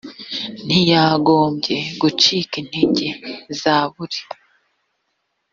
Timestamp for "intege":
2.61-3.07